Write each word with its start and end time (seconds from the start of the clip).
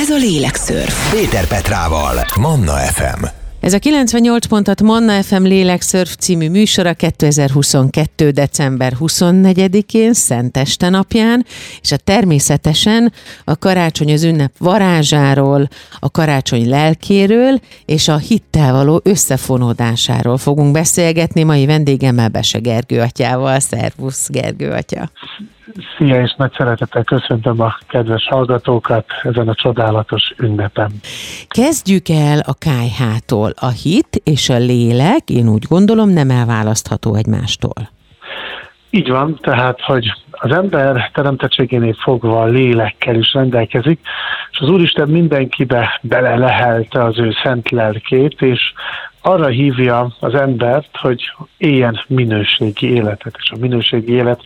Ez 0.00 0.10
a 0.10 0.16
Lélekszörf. 0.16 1.12
Péter 1.12 1.46
Petrával, 1.46 2.24
Manna 2.40 2.72
FM. 2.72 3.24
Ez 3.60 3.72
a 3.72 3.78
98 3.78 4.46
pontat 4.46 4.82
Manna 4.82 5.22
FM 5.22 5.42
Lélekszörf 5.42 6.14
című 6.14 6.50
műsora 6.50 6.94
2022. 6.94 8.30
december 8.30 8.96
24-én, 9.00 10.12
Szenteste 10.12 10.88
napján, 10.88 11.46
és 11.80 11.92
a 11.92 11.96
természetesen 11.96 13.12
a 13.44 13.58
karácsony 13.58 14.12
az 14.12 14.22
ünnep 14.22 14.52
varázsáról, 14.58 15.68
a 15.98 16.10
karácsony 16.10 16.68
lelkéről 16.68 17.60
és 17.84 18.08
a 18.08 18.16
hittel 18.16 18.72
való 18.72 19.00
összefonódásáról 19.04 20.38
fogunk 20.38 20.72
beszélgetni 20.72 21.42
mai 21.42 21.66
vendégemmel 21.66 22.28
Bese 22.28 22.58
Gergő 22.58 23.00
atyával. 23.00 23.60
Szervusz 23.60 24.28
Gergő 24.30 24.70
atya! 24.70 25.10
Szia, 25.96 26.22
és 26.22 26.34
nagy 26.36 26.52
szeretettel 26.56 27.04
köszöntöm 27.04 27.60
a 27.60 27.78
kedves 27.88 28.26
hallgatókat 28.26 29.04
ezen 29.22 29.48
a 29.48 29.54
csodálatos 29.54 30.34
ünnepen. 30.38 30.90
Kezdjük 31.48 32.08
el 32.08 32.38
a 32.38 32.54
kájhától. 32.58 33.52
A 33.60 33.68
hit 33.68 34.20
és 34.24 34.48
a 34.48 34.56
lélek, 34.56 35.30
én 35.30 35.48
úgy 35.48 35.64
gondolom, 35.68 36.08
nem 36.10 36.30
elválasztható 36.30 37.14
egymástól. 37.14 37.90
Így 38.90 39.08
van, 39.08 39.38
tehát, 39.40 39.80
hogy 39.80 40.12
az 40.30 40.52
ember 40.52 41.10
teremtettségénél 41.14 41.94
fogva 41.94 42.40
a 42.40 42.46
lélekkel 42.46 43.14
is 43.14 43.32
rendelkezik, 43.32 44.00
és 44.50 44.58
az 44.58 44.68
Úristen 44.68 45.08
mindenkibe 45.08 46.00
bele 46.02 46.36
lehelte 46.36 47.04
az 47.04 47.18
ő 47.18 47.32
szent 47.42 47.70
lelkét, 47.70 48.42
és 48.42 48.72
arra 49.22 49.46
hívja 49.46 50.14
az 50.20 50.34
embert, 50.34 50.96
hogy 50.96 51.32
éljen 51.56 52.04
minőségi 52.06 52.92
életet, 52.94 53.36
és 53.42 53.50
a 53.50 53.58
minőségi 53.60 54.12
élet 54.12 54.40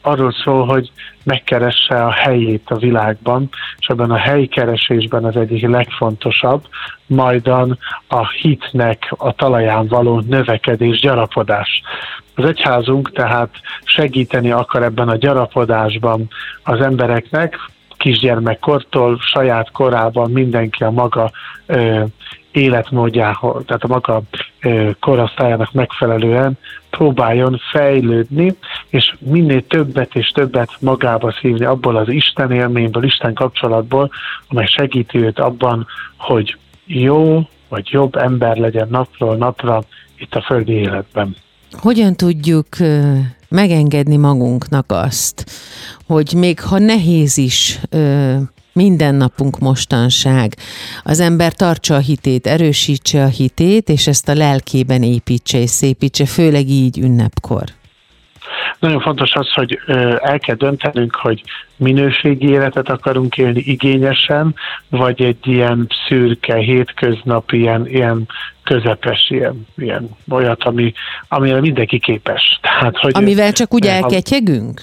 arról 0.00 0.32
szól, 0.32 0.66
hogy 0.66 0.90
megkeresse 1.24 2.04
a 2.04 2.10
helyét 2.10 2.70
a 2.70 2.76
világban, 2.76 3.48
és 3.78 3.86
ebben 3.86 4.10
a 4.10 4.16
helykeresésben 4.16 5.24
az 5.24 5.36
egyik 5.36 5.66
legfontosabb, 5.66 6.62
majdan 7.06 7.78
a 8.08 8.28
hitnek 8.28 9.14
a 9.16 9.32
talaján 9.32 9.86
való 9.86 10.20
növekedés, 10.20 11.00
gyarapodás. 11.00 11.82
Az 12.34 12.44
egyházunk 12.44 13.12
tehát 13.12 13.50
segíteni 13.84 14.50
akar 14.50 14.82
ebben 14.82 15.08
a 15.08 15.16
gyarapodásban 15.16 16.28
az 16.62 16.80
embereknek, 16.80 17.56
kisgyermekkortól, 17.96 19.18
saját 19.20 19.70
korában 19.70 20.30
mindenki 20.30 20.84
a 20.84 20.90
maga 20.90 21.30
ö, 21.66 22.04
életmódjához, 22.52 23.62
tehát 23.66 23.82
a 23.82 23.86
maga 23.86 24.22
korosztályának 25.00 25.72
megfelelően 25.72 26.58
próbáljon 26.90 27.60
fejlődni, 27.70 28.54
és 28.88 29.14
minél 29.18 29.66
többet 29.66 30.14
és 30.14 30.28
többet 30.28 30.70
magába 30.80 31.34
szívni 31.40 31.64
abból 31.64 31.96
az 31.96 32.08
Isten 32.08 32.52
élményből, 32.52 33.04
Isten 33.04 33.34
kapcsolatból, 33.34 34.10
amely 34.48 34.66
segíti 34.66 35.18
őt 35.18 35.38
abban, 35.38 35.86
hogy 36.16 36.56
jó 36.86 37.48
vagy 37.68 37.88
jobb 37.90 38.16
ember 38.16 38.56
legyen 38.56 38.88
napról 38.90 39.36
napra 39.36 39.82
itt 40.18 40.34
a 40.34 40.42
földi 40.42 40.72
életben. 40.72 41.36
Hogyan 41.72 42.14
tudjuk 42.14 42.66
megengedni 43.48 44.16
magunknak 44.16 44.84
azt, 44.88 45.44
hogy 46.06 46.32
még 46.36 46.60
ha 46.60 46.78
nehéz 46.78 47.38
is 47.38 47.80
mindennapunk 48.78 49.58
mostanság. 49.58 50.54
Az 51.02 51.20
ember 51.20 51.52
tartsa 51.52 51.94
a 51.94 51.98
hitét, 51.98 52.46
erősítse 52.46 53.22
a 53.22 53.28
hitét, 53.28 53.88
és 53.88 54.06
ezt 54.06 54.28
a 54.28 54.34
lelkében 54.34 55.02
építse 55.02 55.58
és 55.58 55.70
szépítse, 55.70 56.26
főleg 56.26 56.68
így 56.68 56.98
ünnepkor. 56.98 57.64
Nagyon 58.78 59.00
fontos 59.00 59.32
az, 59.32 59.52
hogy 59.52 59.78
el 60.20 60.38
kell 60.38 60.54
döntenünk, 60.54 61.14
hogy 61.14 61.42
minőségi 61.76 62.48
életet 62.48 62.88
akarunk 62.88 63.36
élni 63.36 63.60
igényesen, 63.60 64.54
vagy 64.88 65.22
egy 65.22 65.46
ilyen 65.46 65.86
szürke, 66.08 66.56
hétköznapi, 66.56 67.58
ilyen, 67.58 67.88
ilyen 67.88 68.26
közepes, 68.62 69.30
ilyen, 69.30 69.66
ilyen 69.76 70.08
olyat, 70.30 70.64
ami, 70.64 70.92
amire 71.28 71.60
mindenki 71.60 71.98
képes. 71.98 72.42
Tehát, 72.62 72.96
hogy 72.96 73.12
Amivel 73.14 73.52
csak 73.52 73.74
úgy 73.74 73.86
elketyegünk? 73.86 74.80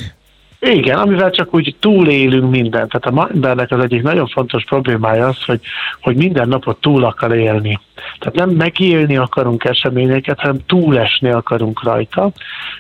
Igen, 0.60 0.98
amivel 0.98 1.30
csak 1.32 1.54
úgy 1.54 1.76
túlélünk 1.80 2.50
mindent. 2.50 2.92
Tehát 2.92 3.18
a 3.18 3.34
embernek 3.34 3.72
az 3.72 3.84
egyik 3.84 4.02
nagyon 4.02 4.28
fontos 4.28 4.64
problémája 4.64 5.28
az, 5.28 5.44
hogy, 5.44 5.60
hogy 6.02 6.16
minden 6.16 6.48
napot 6.48 6.82
túl 6.82 7.04
akar 7.04 7.36
élni. 7.36 7.80
Tehát 8.20 8.36
nem 8.36 8.50
megélni 8.50 9.18
akarunk 9.18 9.64
eseményeket, 9.64 10.40
hanem 10.40 10.66
túlesni 10.66 11.30
akarunk 11.30 11.84
rajta. 11.84 12.32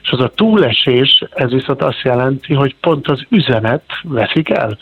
És 0.01 0.09
az 0.09 0.19
a 0.19 0.31
túlesés, 0.35 1.23
ez 1.29 1.51
viszont 1.51 1.81
azt 1.81 2.01
jelenti, 2.03 2.53
hogy 2.53 2.75
pont 2.81 3.07
az 3.07 3.25
üzenet 3.29 3.83
veszik 4.03 4.49
el. 4.49 4.77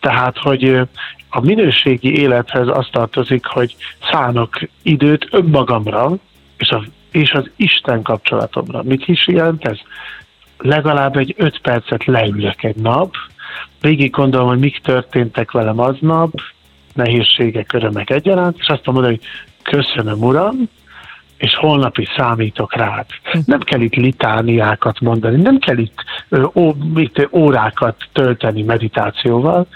Tehát, 0.00 0.38
hogy 0.38 0.80
a 1.28 1.40
minőségi 1.40 2.18
élethez 2.18 2.68
azt 2.68 2.90
tartozik, 2.90 3.46
hogy 3.46 3.76
szánok 4.10 4.58
időt 4.82 5.28
önmagamra, 5.30 6.10
és, 6.56 6.68
a, 6.68 6.82
és 7.10 7.32
az 7.32 7.50
Isten 7.56 8.02
kapcsolatomra. 8.02 8.82
Mit 8.82 9.08
is 9.08 9.26
jelent 9.26 9.64
ez? 9.64 9.78
Legalább 10.58 11.16
egy 11.16 11.34
öt 11.36 11.60
percet 11.60 12.04
leülök 12.04 12.62
egy 12.62 12.76
nap, 12.76 13.14
végig 13.80 14.10
gondolom, 14.10 14.48
hogy 14.48 14.58
mik 14.58 14.78
történtek 14.78 15.50
velem 15.50 15.78
aznap, 15.78 16.32
nehézségek, 16.94 17.72
örömek 17.72 18.10
egyaránt, 18.10 18.56
és 18.58 18.68
azt 18.68 18.86
mondom, 18.86 19.04
hogy 19.04 19.20
köszönöm, 19.62 20.22
Uram, 20.22 20.68
és 21.36 21.54
holnap 21.54 21.98
is 21.98 22.08
számítok 22.16 22.74
rád. 22.74 23.06
Nem 23.44 23.60
kell 23.60 23.80
itt 23.80 23.94
litániákat 23.94 25.00
mondani, 25.00 25.42
nem 25.42 25.58
kell 25.58 25.78
itt, 25.78 26.04
ó, 26.54 26.72
itt 26.94 27.28
órákat 27.32 27.96
tölteni 28.12 28.62
meditációval, 28.62 29.66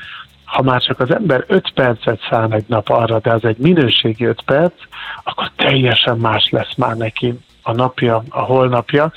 ha 0.45 0.62
már 0.62 0.83
csak 0.83 1.00
az 1.00 1.15
ember 1.15 1.45
öt 1.47 1.72
percet 1.75 2.21
szán 2.31 2.53
egy 2.53 2.65
nap 2.66 2.89
arra, 2.89 3.19
de 3.19 3.33
az 3.33 3.45
egy 3.45 3.56
minőségi 3.56 4.25
öt 4.25 4.43
perc, 4.43 4.75
akkor 5.22 5.50
teljesen 5.56 6.16
más 6.16 6.49
lesz 6.50 6.75
már 6.77 6.97
neki 6.97 7.34
a 7.62 7.72
napja, 7.72 8.22
a 8.28 8.41
holnapja, 8.41 9.12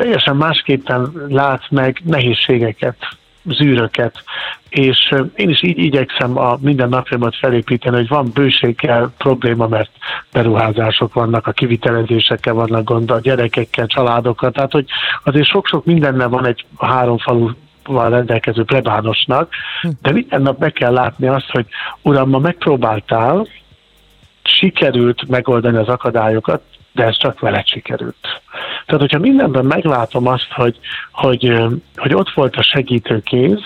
teljesen 0.00 0.36
másképpen 0.36 1.12
lát 1.28 1.70
meg 1.70 2.00
nehézségeket, 2.04 2.96
zűröket, 3.44 4.22
és 4.68 5.14
én 5.34 5.48
is 5.48 5.62
így 5.62 5.78
igyekszem 5.78 6.38
a 6.38 6.58
minden 6.60 6.88
napjaimat 6.88 7.36
felépíteni, 7.36 7.96
hogy 7.96 8.08
van 8.08 8.30
bőséggel 8.34 9.12
probléma, 9.18 9.66
mert 9.66 9.90
beruházások 10.32 11.14
vannak, 11.14 11.46
a 11.46 11.52
kivitelezésekkel 11.52 12.54
vannak 12.54 12.84
gond, 12.84 13.10
a 13.10 13.20
gyerekekkel, 13.20 13.86
családokkal, 13.86 14.50
tehát 14.50 14.72
hogy 14.72 14.86
azért 15.24 15.48
sok-sok 15.48 15.84
mindennel 15.84 16.28
van 16.28 16.46
egy 16.46 16.64
három 16.78 17.18
falu 17.18 17.50
van 17.84 18.10
rendelkező 18.10 18.64
plebánosnak, 18.64 19.54
de 20.02 20.12
minden 20.12 20.42
nap 20.42 20.58
meg 20.58 20.72
kell 20.72 20.92
látni 20.92 21.26
azt, 21.26 21.50
hogy 21.50 21.66
uram, 22.02 22.28
ma 22.28 22.38
megpróbáltál, 22.38 23.46
sikerült 24.42 25.28
megoldani 25.28 25.76
az 25.76 25.88
akadályokat, 25.88 26.62
de 26.92 27.04
ez 27.04 27.16
csak 27.18 27.40
veled 27.40 27.66
sikerült. 27.66 28.29
Tehát, 28.90 29.10
hogyha 29.10 29.30
mindenben 29.30 29.64
meglátom 29.64 30.26
azt, 30.26 30.52
hogy, 30.52 30.78
hogy, 31.12 31.52
hogy 31.96 32.14
ott 32.14 32.30
volt 32.30 32.56
a 32.56 32.62
segítőkéz, 32.62 33.60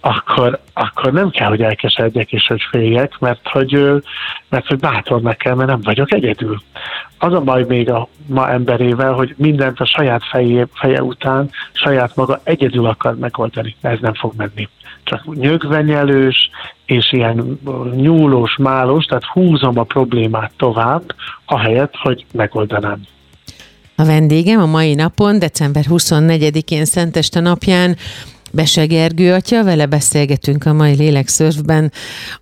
akkor, 0.00 0.60
akkor 0.72 1.12
nem 1.12 1.30
kell, 1.30 1.48
hogy 1.48 1.62
elkeseredjek 1.62 2.32
és 2.32 2.46
hogy 2.46 2.62
féljek, 2.70 3.18
mert 3.18 3.48
hogy, 3.48 4.02
mert 4.48 4.66
hogy 4.66 4.78
bátornak 4.78 5.36
kell, 5.36 5.54
mert 5.54 5.68
nem 5.68 5.80
vagyok 5.82 6.12
egyedül. 6.12 6.62
Az 7.18 7.32
a 7.32 7.40
baj 7.40 7.64
még 7.68 7.90
a 7.90 8.08
ma 8.26 8.50
emberével, 8.50 9.12
hogy 9.12 9.34
mindent 9.36 9.80
a 9.80 9.86
saját 9.86 10.24
feje, 10.24 10.66
feje 10.72 11.02
után 11.02 11.50
saját 11.72 12.16
maga 12.16 12.40
egyedül 12.42 12.86
akar 12.86 13.18
megoldani, 13.18 13.76
ez 13.80 13.98
nem 14.00 14.14
fog 14.14 14.32
menni. 14.36 14.68
Csak 15.04 15.34
nyögvenyelős 15.34 16.50
és 16.86 17.12
ilyen 17.12 17.58
nyúlós, 17.94 18.56
málós, 18.56 19.04
tehát 19.04 19.24
húzom 19.24 19.78
a 19.78 19.82
problémát 19.82 20.52
tovább, 20.56 21.02
ahelyett, 21.44 21.94
hogy 21.96 22.24
megoldanám. 22.32 23.00
A 23.96 24.04
vendégem 24.04 24.60
a 24.60 24.66
mai 24.66 24.94
napon, 24.94 25.38
december 25.38 25.84
24-én 25.88 26.84
Szenteste 26.84 27.40
napján 27.40 27.96
Bese 28.54 28.86
Gergő 28.86 29.32
atya, 29.32 29.64
vele 29.64 29.86
beszélgetünk 29.86 30.66
a 30.66 30.72
mai 30.72 30.94
lélekszörfben 30.94 31.92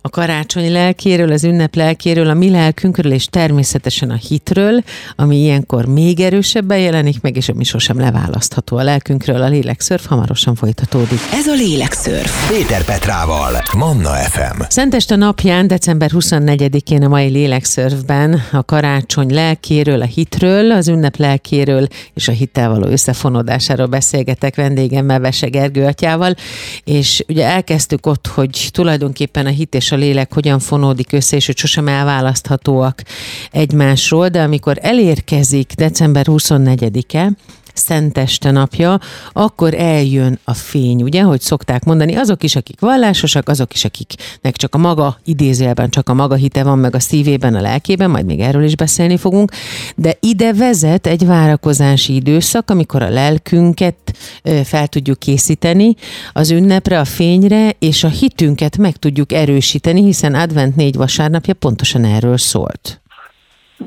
a 0.01 0.09
karácsony 0.09 0.71
lelkéről, 0.71 1.31
az 1.31 1.43
ünnep 1.43 1.75
lelkéről, 1.75 2.29
a 2.29 2.33
mi 2.33 2.49
lelkünkről, 2.49 3.11
és 3.11 3.25
természetesen 3.25 4.09
a 4.09 4.15
hitről, 4.15 4.83
ami 5.15 5.37
ilyenkor 5.37 5.85
még 5.85 6.19
erősebben 6.19 6.77
jelenik 6.77 7.21
meg, 7.21 7.35
és 7.35 7.49
ami 7.49 7.63
sosem 7.63 7.99
leválasztható 7.99 8.77
a 8.77 8.83
lelkünkről. 8.83 9.41
A 9.41 9.47
lélekszörf 9.47 10.05
hamarosan 10.05 10.55
folytatódik. 10.55 11.19
Ez 11.31 11.47
a 11.47 11.53
lélekszörf. 11.53 12.49
Péter 12.49 12.83
Petrával, 12.85 13.63
Manna 13.77 14.09
FM. 14.09 14.61
Szenteste 14.67 15.15
napján, 15.15 15.67
december 15.67 16.09
24-én 16.13 17.03
a 17.03 17.07
mai 17.07 17.29
lélekszörfben 17.29 18.41
a 18.51 18.63
karácsony 18.63 19.33
lelkéről, 19.33 20.01
a 20.01 20.05
hitről, 20.05 20.71
az 20.71 20.87
ünnep 20.87 21.15
lelkéről 21.15 21.87
és 22.13 22.27
a 22.27 22.31
hittel 22.31 22.69
való 22.69 22.87
összefonódásáról 22.87 23.87
beszélgetek 23.87 24.55
vendégemmel, 24.55 25.19
Bese 25.19 25.47
Gergő 25.47 25.85
atya 25.85 26.01
atyával, 26.03 26.35
és 26.83 27.23
ugye 27.27 27.45
elkezdtük 27.45 28.05
ott, 28.05 28.27
hogy 28.27 28.69
tulajdonképpen 28.71 29.45
a 29.45 29.49
hit 29.49 29.75
és 29.75 29.91
a 29.91 29.95
lélek 29.95 30.33
hogyan 30.33 30.59
fonódik 30.59 31.11
össze, 31.11 31.35
és 31.35 31.45
hogy 31.45 31.57
sosem 31.57 31.87
elválaszthatóak 31.87 33.01
egymásról, 33.51 34.27
de 34.27 34.41
amikor 34.41 34.77
elérkezik 34.81 35.73
december 35.73 36.25
24-e, 36.29 37.31
Szenteste 37.73 38.51
napja, 38.51 38.99
akkor 39.33 39.73
eljön 39.73 40.39
a 40.43 40.53
fény, 40.53 41.03
ugye, 41.03 41.21
hogy 41.21 41.41
szokták 41.41 41.83
mondani, 41.83 42.15
azok 42.15 42.43
is, 42.43 42.55
akik 42.55 42.79
vallásosak, 42.79 43.49
azok 43.49 43.73
is, 43.73 43.85
akiknek 43.85 44.55
csak 44.55 44.75
a 44.75 44.77
maga 44.77 45.17
idézőjelben, 45.23 45.89
csak 45.89 46.09
a 46.09 46.13
maga 46.13 46.35
hite 46.35 46.63
van 46.63 46.79
meg 46.79 46.95
a 46.95 46.99
szívében, 46.99 47.55
a 47.55 47.61
lelkében, 47.61 48.09
majd 48.09 48.25
még 48.25 48.39
erről 48.39 48.63
is 48.63 48.75
beszélni 48.75 49.17
fogunk, 49.17 49.51
de 49.95 50.17
ide 50.19 50.53
vezet 50.53 51.07
egy 51.07 51.25
várakozási 51.25 52.15
időszak, 52.15 52.69
amikor 52.69 53.01
a 53.01 53.09
lelkünket 53.09 53.95
fel 54.63 54.87
tudjuk 54.87 55.19
készíteni 55.19 55.95
az 56.33 56.51
ünnepre, 56.51 56.99
a 56.99 57.05
fényre, 57.05 57.75
és 57.79 58.03
a 58.03 58.07
hitünket 58.07 58.77
meg 58.77 58.97
tudjuk 58.97 59.31
erősíteni, 59.31 60.03
hiszen 60.03 60.35
advent 60.35 60.75
négy 60.75 60.95
vasárnapja 60.95 61.53
pontosan 61.53 62.05
erről 62.05 62.37
szólt. 62.37 63.02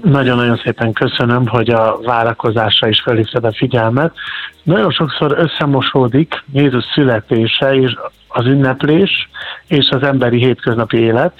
Nagyon-nagyon 0.02 0.60
szépen 0.64 0.92
köszönöm, 0.92 1.46
hogy 1.46 1.70
a 1.70 1.98
várakozásra 2.02 2.88
is 2.88 3.00
felhívtad 3.00 3.44
a 3.44 3.52
figyelmet. 3.52 4.12
Nagyon 4.62 4.90
sokszor 4.90 5.34
összemosódik 5.38 6.44
Jézus 6.52 6.84
születése 6.94 7.74
és 7.74 7.96
az 8.28 8.46
ünneplés 8.46 9.28
és 9.68 9.88
az 9.90 10.02
emberi 10.02 10.38
hétköznapi 10.38 10.96
élet, 10.96 11.32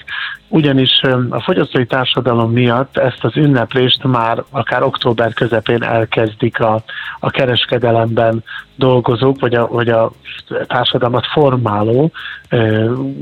ugyanis 0.47 1.01
a 1.29 1.41
fogyasztói 1.41 1.85
társadalom 1.85 2.51
miatt 2.51 2.97
ezt 2.97 3.23
az 3.23 3.35
ünneplést 3.35 4.03
már 4.03 4.43
akár 4.49 4.83
október 4.83 5.33
közepén 5.33 5.83
elkezdik 5.83 6.59
a, 6.59 6.83
a 7.19 7.29
kereskedelemben 7.29 8.43
dolgozók, 8.75 9.39
vagy 9.39 9.55
a, 9.55 9.67
vagy 9.67 9.89
a 9.89 10.11
társadalmat 10.67 11.25
formáló 11.25 12.11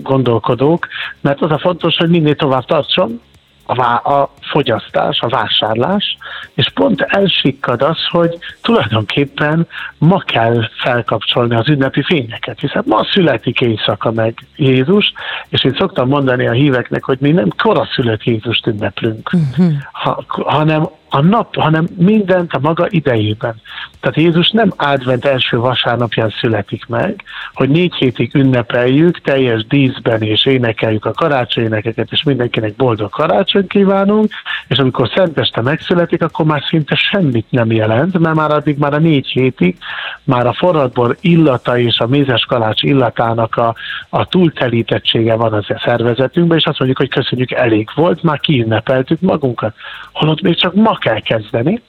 gondolkodók, 0.02 0.88
mert 1.22 1.42
az 1.42 1.52
a 1.52 1.60
fontos, 1.60 1.96
hogy 1.98 2.10
minél 2.10 2.36
tovább 2.36 2.66
tartson, 2.66 3.22
a, 3.66 3.76
vá- 3.76 4.06
a 4.06 4.30
fogyasztás, 4.42 5.20
a 5.20 5.28
vásárlás, 5.28 6.18
és 6.54 6.70
pont 6.74 7.02
elsikkad 7.02 7.82
az, 7.82 7.98
hogy 8.10 8.38
tulajdonképpen 8.62 9.68
ma 9.98 10.20
kell 10.20 10.70
felkapcsolni 10.84 11.56
az 11.56 11.70
ünnepi 11.70 12.04
fényeket, 12.04 12.60
hiszen 12.60 12.84
ma 12.86 13.08
születik 13.12 13.62
éjszaka 13.62 14.12
meg 14.12 14.34
Jézus, 14.56 15.14
és 15.50 15.64
én 15.64 15.76
szoktam 15.80 16.08
mondani 16.08 16.48
a 16.48 16.52
híveknek, 16.52 17.04
hogy 17.04 17.18
mi 17.20 17.32
nem 17.32 17.50
koraszülött 17.58 18.24
Jézust 18.24 18.68
ünneplünk, 18.68 19.30
uh-huh. 19.34 19.74
ha, 19.92 20.24
hanem 20.28 20.88
a 21.16 21.22
nap, 21.22 21.56
hanem 21.56 21.88
mindent 21.98 22.54
a 22.54 22.60
maga 22.62 22.86
idejében. 22.90 23.56
Tehát 24.00 24.18
Jézus 24.18 24.50
nem 24.50 24.74
advent 24.78 25.26
első 25.26 25.58
vasárnapján 25.58 26.34
születik 26.40 26.86
meg, 26.86 27.24
hogy 27.54 27.70
négy 27.70 27.94
hétig 27.94 28.36
ünnepeljük, 28.36 29.22
teljes 29.22 29.66
díszben 29.66 30.22
és 30.22 30.46
énekeljük 30.46 31.06
a 31.06 31.12
karácsonyénekeket, 31.12 32.12
és 32.12 32.24
mindenkinek 32.24 32.76
boldog 32.76 33.10
karácsony 33.10 33.68
kívánunk, 33.68 34.32
és 34.68 34.78
amikor 34.78 35.12
Szenteste 35.16 35.62
megszületik, 35.62 36.22
akkor 36.22 36.46
már 36.46 36.64
szinte 36.68 36.96
semmit 36.96 37.46
nem 37.50 37.72
jelent, 37.72 38.20
mert 38.20 38.36
már 38.36 38.52
addig 38.52 38.78
már 38.78 38.94
a 38.94 39.00
négy 39.00 39.28
hétig 39.28 39.78
már 40.24 40.48
a 40.48 40.54
forradbor 40.54 41.18
illata 41.22 41.78
és 41.78 42.00
a 42.00 42.08
mézes 42.08 42.46
kalács 42.46 42.82
illatának 42.82 43.56
a, 43.56 43.76
a 44.10 44.26
túltelítettsége 44.26 45.36
van 45.36 45.54
az 45.54 45.66
szervezetünkben, 45.84 46.58
és 46.58 46.66
azt 46.66 46.80
mondjuk, 46.80 47.00
hogy 47.00 47.10
köszönjük, 47.10 47.52
elég 47.52 47.90
volt, 47.96 48.24
már 48.24 48.40
kiünnepeltük 48.40 49.20
magunkat. 49.22 49.76
Holott 50.12 50.42
még 50.42 50.60
csak 50.60 50.74
ma 50.74 50.94
kell 51.06 51.20
kezdeni. 51.20 51.82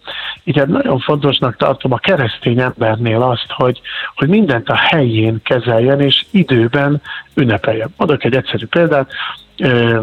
Így 0.45 0.59
hát 0.59 0.67
nagyon 0.67 0.99
fontosnak 0.99 1.57
tartom 1.57 1.93
a 1.93 1.99
keresztény 1.99 2.61
embernél 2.61 3.23
azt, 3.23 3.47
hogy, 3.49 3.81
hogy 4.15 4.29
mindent 4.29 4.69
a 4.69 4.77
helyén 4.77 5.41
kezeljen, 5.43 6.01
és 6.01 6.25
időben 6.31 7.03
ünnepeljen. 7.35 7.95
Adok 7.97 8.25
egy 8.25 8.35
egyszerű 8.35 8.67
példát, 8.67 9.11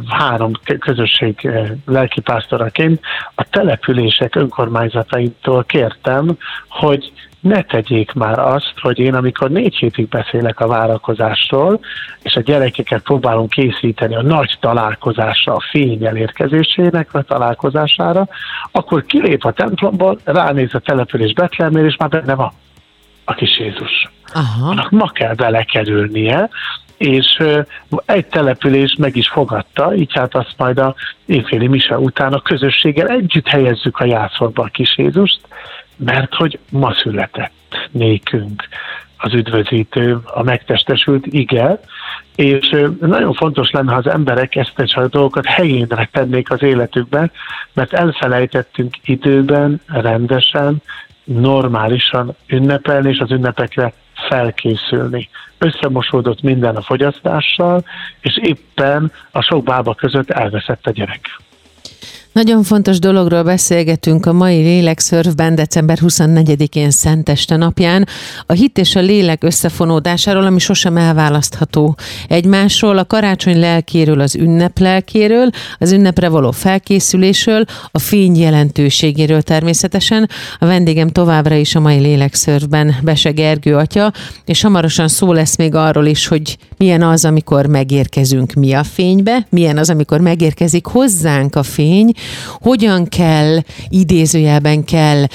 három 0.07 0.51
közösség 0.79 1.49
lelkipásztoraként 1.85 2.99
a 3.35 3.43
települések 3.49 4.35
önkormányzataitól 4.35 5.63
kértem, 5.63 6.37
hogy 6.69 7.11
ne 7.43 7.61
tegyék 7.61 8.13
már 8.13 8.39
azt, 8.39 8.73
hogy 8.81 8.99
én 8.99 9.13
amikor 9.13 9.49
négy 9.49 9.75
hétig 9.75 10.07
beszélek 10.07 10.59
a 10.59 10.67
várakozásról, 10.67 11.79
és 12.21 12.35
a 12.35 12.41
gyerekeket 12.41 13.01
próbálunk 13.01 13.49
készíteni 13.49 14.15
a 14.15 14.21
nagy 14.21 14.57
találkozásra, 14.59 15.53
a 15.53 15.65
fény 15.69 16.05
elérkezésének 16.05 17.13
a 17.13 17.21
találkozására, 17.21 18.27
akkor 18.71 19.05
kilép 19.05 19.45
a 19.45 19.51
templomból, 19.51 20.19
ránéz 20.23 20.75
a 20.75 20.79
település 20.79 21.33
Betlehemére, 21.33 21.87
és 21.87 21.95
már 21.97 22.09
benne 22.09 22.35
van 22.35 22.51
a 23.25 23.33
kis 23.33 23.59
Jézus. 23.59 24.12
Aha. 24.33 24.69
Annak 24.69 24.91
ma 24.91 25.07
kell 25.07 25.33
belekerülnie, 25.33 26.49
és 26.97 27.43
egy 28.05 28.25
település 28.25 28.95
meg 28.95 29.15
is 29.15 29.27
fogadta, 29.27 29.95
így 29.95 30.13
hát 30.13 30.35
azt 30.35 30.53
majd 30.57 30.79
a 30.79 30.95
éjféli 31.25 31.67
mise 31.67 31.99
után 31.99 32.33
a 32.33 32.41
közösséggel 32.41 33.07
együtt 33.07 33.47
helyezzük 33.47 33.97
a 33.97 34.05
jászolba 34.05 34.63
a 34.63 34.69
kis 34.71 34.97
Jézust, 34.97 35.39
mert 35.97 36.33
hogy 36.33 36.59
ma 36.69 36.93
született 36.93 37.89
nékünk 37.91 38.67
az 39.17 39.33
üdvözítő, 39.33 40.19
a 40.25 40.43
megtestesült 40.43 41.25
ige, 41.25 41.79
és 42.35 42.69
nagyon 42.99 43.33
fontos 43.33 43.71
lenne, 43.71 43.91
ha 43.91 43.97
az 43.97 44.07
emberek 44.07 44.55
ezt 44.55 44.95
a 44.95 45.07
dolgokat 45.07 45.45
helyénre 45.45 46.09
tennék 46.11 46.51
az 46.51 46.63
életükben, 46.63 47.31
mert 47.73 47.93
elfelejtettünk 47.93 48.95
időben, 49.03 49.81
rendesen, 49.87 50.81
normálisan 51.23 52.35
ünnepelni, 52.47 53.09
és 53.09 53.19
az 53.19 53.31
ünnepekre 53.31 53.93
felkészülni. 54.33 55.29
Összemosódott 55.57 56.41
minden 56.41 56.75
a 56.75 56.81
fogyasztással, 56.81 57.83
és 58.21 58.39
éppen 58.41 59.11
a 59.31 59.41
sok 59.41 59.63
bába 59.63 59.93
között 59.93 60.29
elveszett 60.29 60.87
a 60.87 60.91
gyerek. 60.91 61.39
Nagyon 62.33 62.63
fontos 62.63 62.99
dologról 62.99 63.43
beszélgetünk 63.43 64.25
a 64.25 64.33
mai 64.33 64.61
lélekszörfben 64.61 65.55
december 65.55 65.97
24-én 66.01 66.91
Szenteste 66.91 67.55
napján. 67.55 68.07
A 68.45 68.53
hit 68.53 68.77
és 68.77 68.95
a 68.95 68.99
lélek 68.99 69.43
összefonódásáról, 69.43 70.45
ami 70.45 70.59
sosem 70.59 70.97
elválasztható 70.97 71.97
egymásról, 72.27 72.97
a 72.97 73.05
karácsony 73.05 73.59
lelkéről, 73.59 74.19
az 74.19 74.35
ünnep 74.35 74.79
lelkéről, 74.79 75.49
az 75.77 75.91
ünnepre 75.91 76.29
való 76.29 76.51
felkészülésről, 76.51 77.65
a 77.91 77.99
fény 77.99 78.37
jelentőségéről 78.37 79.41
természetesen. 79.41 80.29
A 80.59 80.65
vendégem 80.65 81.09
továbbra 81.09 81.55
is 81.55 81.75
a 81.75 81.79
mai 81.79 81.99
lélekszörfben 81.99 82.95
Bese 83.03 83.31
Gergő 83.31 83.75
atya, 83.75 84.11
és 84.45 84.61
hamarosan 84.61 85.07
szó 85.07 85.33
lesz 85.33 85.57
még 85.57 85.75
arról 85.75 86.05
is, 86.05 86.27
hogy 86.27 86.57
milyen 86.77 87.01
az, 87.01 87.25
amikor 87.25 87.65
megérkezünk 87.65 88.53
mi 88.53 88.73
a 88.73 88.83
fénybe, 88.83 89.47
milyen 89.49 89.77
az, 89.77 89.89
amikor 89.89 90.19
megérkezik 90.19 90.85
hozzánk 90.85 91.55
a 91.55 91.63
fény, 91.63 92.11
hogyan 92.61 93.07
kell, 93.07 93.57
idézőjelben 93.89 94.83
kell 94.83 95.25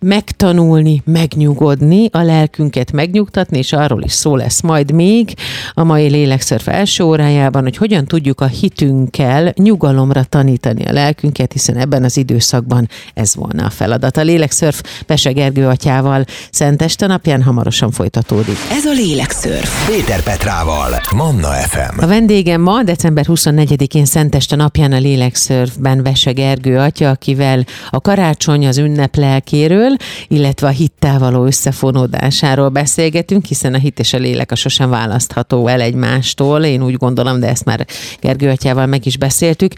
megtanulni, 0.00 1.02
megnyugodni, 1.04 2.08
a 2.12 2.22
lelkünket 2.22 2.92
megnyugtatni, 2.92 3.58
és 3.58 3.72
arról 3.72 4.02
is 4.02 4.12
szó 4.12 4.36
lesz 4.36 4.60
majd 4.60 4.92
még 4.92 5.34
a 5.74 5.84
mai 5.84 6.08
lélekszörf 6.08 6.68
első 6.68 7.04
órájában, 7.04 7.62
hogy 7.62 7.76
hogyan 7.76 8.04
tudjuk 8.04 8.40
a 8.40 8.46
hitünkkel 8.46 9.52
nyugalomra 9.56 10.24
tanítani 10.24 10.84
a 10.84 10.92
lelkünket, 10.92 11.52
hiszen 11.52 11.76
ebben 11.76 12.04
az 12.04 12.16
időszakban 12.16 12.88
ez 13.14 13.34
volna 13.34 13.64
a 13.64 13.70
feladat. 13.70 14.16
A 14.16 14.22
lélekszörf 14.22 14.82
Pese 15.06 15.32
Gergő 15.32 15.66
atyával 15.66 16.24
Szenteste 16.50 17.06
napján 17.06 17.42
hamarosan 17.42 17.90
folytatódik. 17.90 18.56
Ez 18.70 18.84
a 18.84 18.92
lélekszörf. 18.92 19.88
Péter 19.88 20.22
Petrával, 20.22 21.00
Manna 21.16 21.48
FM. 21.48 22.02
A 22.02 22.06
vendégem 22.06 22.60
ma, 22.60 22.82
december 22.82 23.24
24-én 23.28 24.04
Szenteste 24.04 24.56
napján 24.56 24.92
a 24.92 24.98
lélekszörfben 24.98 26.02
Vese 26.02 26.32
Gergő 26.32 26.78
atya, 26.78 27.10
akivel 27.10 27.64
a 27.90 28.00
karácsony 28.00 28.66
az 28.66 28.78
ünnep 28.78 29.16
lelkéről, 29.16 29.89
illetve 30.28 30.66
a 30.66 30.70
hittel 30.70 31.18
való 31.18 31.44
összefonódásáról 31.44 32.68
beszélgetünk, 32.68 33.44
hiszen 33.44 33.74
a 33.74 33.78
hit 33.78 33.98
és 33.98 34.12
a 34.12 34.18
lélek 34.18 34.52
a 34.52 34.54
sosem 34.54 34.90
választható 34.90 35.66
el 35.66 35.80
egymástól, 35.80 36.64
én 36.64 36.82
úgy 36.82 36.96
gondolom, 36.96 37.40
de 37.40 37.48
ezt 37.48 37.64
már 37.64 37.86
Gergő 38.20 38.48
atyával 38.48 38.86
meg 38.86 39.06
is 39.06 39.16
beszéltük. 39.16 39.72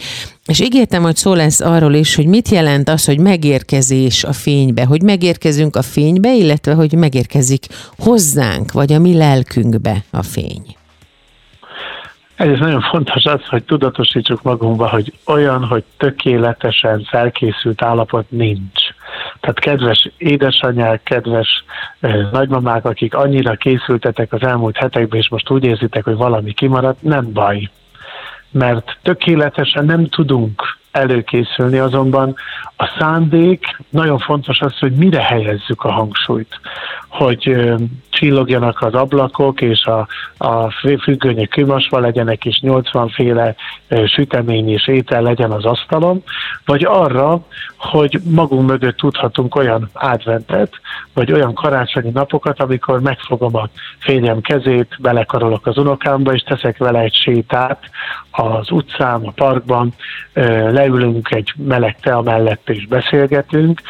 És 0.47 0.61
ígértem, 0.61 1.03
hogy 1.03 1.17
szó 1.17 1.35
lesz 1.35 1.61
arról 1.61 1.95
is, 1.95 2.15
hogy 2.15 2.27
mit 2.27 2.49
jelent 2.49 2.89
az, 2.89 3.05
hogy 3.05 3.19
megérkezés 3.19 4.25
a 4.25 4.33
fénybe, 4.33 4.85
hogy 4.85 5.03
megérkezünk 5.03 5.77
a 5.77 5.83
fénybe, 5.83 6.35
illetve 6.35 6.75
hogy 6.75 6.93
megérkezik 6.93 7.67
hozzánk, 7.99 8.73
vagy 8.73 8.93
a 8.93 8.99
mi 8.99 9.15
lelkünkbe 9.17 10.05
a 10.11 10.23
fény. 10.23 10.77
Ez 12.37 12.59
nagyon 12.59 12.81
fontos 12.81 13.25
az, 13.25 13.47
hogy 13.47 13.63
tudatosítsuk 13.63 14.43
magunkba, 14.43 14.89
hogy 14.89 15.13
olyan, 15.27 15.65
hogy 15.65 15.85
tökéletesen 15.97 17.07
felkészült 17.11 17.83
állapot 17.83 18.31
nincs. 18.31 18.82
Tehát 19.43 19.59
kedves 19.59 20.11
édesanyák, 20.17 21.03
kedves 21.03 21.65
eh, 22.01 22.31
nagymamák, 22.31 22.85
akik 22.85 23.15
annyira 23.15 23.55
készültetek 23.55 24.33
az 24.33 24.43
elmúlt 24.43 24.77
hetekben, 24.77 25.19
és 25.19 25.29
most 25.29 25.51
úgy 25.51 25.65
érzitek, 25.65 26.05
hogy 26.05 26.17
valami 26.17 26.53
kimaradt, 26.53 27.03
nem 27.03 27.33
baj. 27.33 27.71
Mert 28.51 28.99
tökéletesen 29.03 29.85
nem 29.85 30.07
tudunk 30.07 30.63
előkészülni, 30.93 31.79
azonban 31.79 32.35
a 32.77 32.97
szándék 32.99 33.77
nagyon 33.91 34.19
fontos 34.19 34.61
az, 34.61 34.79
hogy 34.79 34.93
mire 34.93 35.23
helyezzük 35.23 35.83
a 35.83 35.93
hangsúlyt. 35.93 36.61
Hogy 37.09 37.73
csillogjanak 38.11 38.81
az 38.81 38.95
ablakok, 38.95 39.61
és 39.61 39.85
a, 39.85 40.09
a 40.39 40.71
függönyök 41.03 41.51
kimasva 41.51 41.99
legyenek, 41.99 42.45
és 42.45 42.61
80 42.61 43.09
féle 43.09 43.55
sütemény 44.07 44.69
és 44.69 44.89
étel 44.89 45.23
legyen 45.23 45.51
az 45.51 45.65
asztalon, 45.65 46.23
vagy 46.65 46.85
arra, 46.85 47.41
hogy 47.77 48.21
magunk 48.25 48.69
mögött 48.69 48.97
tudhatunk 48.97 49.55
olyan 49.55 49.91
adventet, 49.93 50.73
vagy 51.15 51.33
olyan 51.33 51.55
karácsonyi 51.55 52.11
napokat, 52.11 52.61
amikor 52.61 53.01
megfogom 53.01 53.57
a 53.57 53.69
fényem 53.99 54.41
kezét, 54.41 54.97
belekarolok 55.01 55.67
az 55.67 55.79
unokámba, 55.79 56.33
és 56.33 56.43
teszek 56.43 56.79
vele 56.79 57.01
egy 57.01 57.15
sétát 57.15 57.81
az 58.31 58.71
utcán, 58.71 59.23
a 59.25 59.31
parkban, 59.31 59.95
leülünk 60.83 61.31
egy 61.31 61.53
meleg 61.57 61.97
tea 62.01 62.21
mellett 62.21 62.69
és 62.69 62.87
beszélgetünk, 62.87 63.81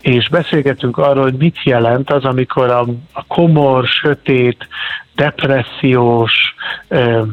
és 0.00 0.28
beszélgetünk 0.28 0.98
arról, 0.98 1.22
hogy 1.22 1.36
mit 1.36 1.62
jelent 1.64 2.10
az, 2.10 2.24
amikor 2.24 2.70
a, 2.70 2.86
a 3.12 3.24
komor, 3.26 3.86
sötét, 3.86 4.68
depressziós, 5.14 6.54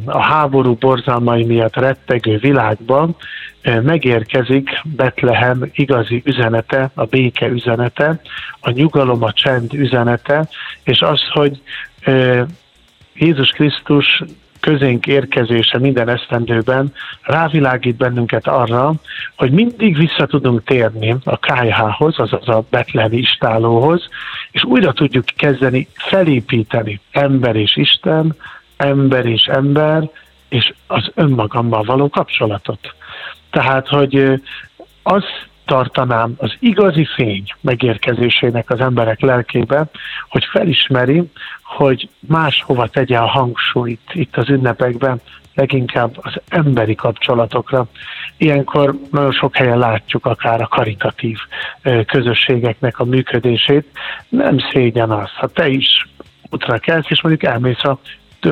a 0.06 0.22
háború 0.22 0.74
borzalmai 0.74 1.46
miatt 1.46 1.76
rettegő 1.76 2.38
világban 2.38 3.16
megérkezik 3.64 4.70
Betlehem 4.84 5.70
igazi 5.74 6.22
üzenete, 6.26 6.92
a 6.94 7.06
béke 7.06 7.48
üzenete, 7.48 8.22
a 8.60 8.70
nyugalom, 8.70 9.24
a 9.24 9.32
csend 9.32 9.74
üzenete, 9.74 10.48
és 10.84 11.00
az, 11.00 11.22
hogy 11.34 11.62
Jézus 13.14 13.50
Krisztus 13.50 14.24
közénk 14.60 15.08
érkezése 15.08 15.80
minden 15.80 16.10
esztendőben 16.10 16.94
rávilágít 17.22 17.96
bennünket 17.96 18.48
arra, 18.48 18.94
hogy 19.36 19.51
mindig 19.51 19.98
vissza 19.98 20.25
tudunk 20.25 20.63
térni 20.63 21.16
a 21.24 21.38
KH-hoz, 21.38 22.20
azaz 22.20 22.48
a 22.48 22.63
Betlehemi 22.70 23.18
istálóhoz, 23.18 24.08
és 24.51 24.63
újra 24.63 24.94
tudjuk 24.94 25.25
kezdeni 25.25 25.88
felépíteni 25.94 27.00
ember 27.12 27.56
és 27.56 27.75
Isten, 27.75 28.36
ember 28.78 29.25
és 29.25 29.44
ember, 29.44 30.10
és 30.50 30.74
az 30.88 31.12
önmagammal 31.16 31.84
való 31.84 32.10
kapcsolatot. 32.10 32.94
Tehát, 33.50 33.88
hogy 33.88 34.42
az 35.04 35.24
tartanám 35.70 36.34
az 36.38 36.56
igazi 36.60 37.08
fény 37.16 37.44
megérkezésének 37.62 38.70
az 38.70 38.80
emberek 38.80 39.22
lelkébe, 39.22 39.86
hogy 40.30 40.46
felismeri, 40.52 41.24
hogy 41.64 42.10
máshova 42.20 42.88
tegye 42.88 43.18
a 43.18 43.28
hangsúlyt 43.28 44.02
itt 44.14 44.38
az 44.38 44.50
ünnepekben, 44.50 45.22
leginkább 45.54 46.18
az 46.22 46.34
emberi 46.48 46.96
kapcsolatokra. 46.96 47.88
Ilyenkor 48.38 48.96
nagyon 49.12 49.32
sok 49.32 49.56
helyen 49.56 49.78
látjuk 49.78 50.26
akár 50.26 50.62
a 50.62 50.68
karitatív 50.68 51.38
közösségeknek 52.06 53.00
a 53.00 53.06
működését. 53.06 53.86
Nem 54.30 54.58
szégyen 54.72 55.12
az, 55.12 55.30
ha 55.36 55.48
te 55.48 55.68
is 55.68 56.08
útra 56.50 56.78
kelsz, 56.78 57.10
és 57.10 57.22
mondjuk 57.22 57.52
elmész 57.52 57.84
a 57.84 58.00